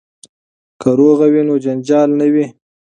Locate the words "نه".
2.19-2.27